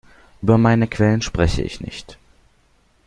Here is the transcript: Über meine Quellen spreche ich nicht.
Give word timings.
Über 0.41 0.57
meine 0.57 0.87
Quellen 0.87 1.21
spreche 1.21 1.61
ich 1.61 1.79
nicht. 1.79 2.17